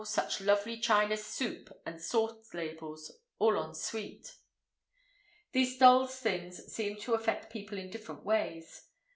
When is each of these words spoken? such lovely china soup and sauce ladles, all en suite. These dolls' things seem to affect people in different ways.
such 0.03 0.41
lovely 0.41 0.79
china 0.79 1.15
soup 1.15 1.71
and 1.85 2.01
sauce 2.01 2.55
ladles, 2.55 3.11
all 3.37 3.55
en 3.63 3.75
suite. 3.75 4.35
These 5.51 5.77
dolls' 5.77 6.15
things 6.17 6.57
seem 6.73 6.97
to 7.01 7.13
affect 7.13 7.53
people 7.53 7.77
in 7.77 7.91
different 7.91 8.25
ways. 8.25 8.87